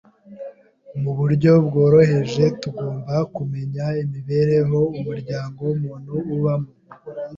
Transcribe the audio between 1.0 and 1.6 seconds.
mu buryo